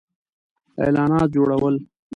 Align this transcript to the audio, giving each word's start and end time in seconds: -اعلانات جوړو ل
-اعلانات 0.79 1.29
جوړو 1.35 1.57
ل 1.73 1.75